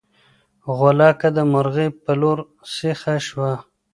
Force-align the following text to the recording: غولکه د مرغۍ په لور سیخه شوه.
غولکه 0.75 1.27
د 1.37 1.39
مرغۍ 1.51 1.89
په 2.03 2.11
لور 2.21 2.37
سیخه 2.75 3.15
شوه. 3.27 3.51